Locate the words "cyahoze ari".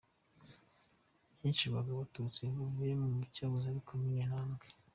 3.33-3.81